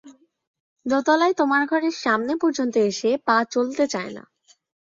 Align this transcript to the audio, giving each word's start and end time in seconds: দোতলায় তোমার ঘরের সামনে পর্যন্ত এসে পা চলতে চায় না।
দোতলায় 0.85 1.33
তোমার 1.33 1.63
ঘরের 1.67 1.95
সামনে 1.97 2.33
পর্যন্ত 2.35 2.75
এসে 2.89 3.09
পা 3.27 3.37
চলতে 3.51 3.83
চায় 3.87 4.11
না। 4.11 4.23